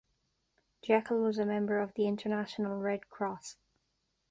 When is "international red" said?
2.07-3.07